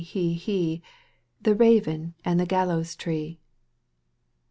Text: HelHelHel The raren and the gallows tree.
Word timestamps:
HelHelHel 0.01 0.81
The 1.43 1.53
raren 1.53 2.15
and 2.25 2.39
the 2.39 2.47
gallows 2.47 2.95
tree. 2.95 3.39